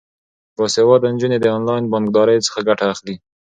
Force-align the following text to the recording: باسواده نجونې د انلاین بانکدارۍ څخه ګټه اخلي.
باسواده 0.57 1.07
نجونې 1.13 1.37
د 1.41 1.45
انلاین 1.57 1.83
بانکدارۍ 1.91 2.37
څخه 2.47 2.59
ګټه 2.69 2.85
اخلي. 2.93 3.15